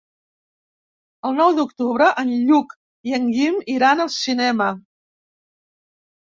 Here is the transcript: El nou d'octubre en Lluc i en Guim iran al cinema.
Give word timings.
El 1.29 1.35
nou 1.39 1.51
d'octubre 1.57 2.07
en 2.23 2.31
Lluc 2.47 2.73
i 3.11 3.15
en 3.19 3.27
Guim 3.37 3.61
iran 3.75 4.03
al 4.07 4.11
cinema. 4.15 4.71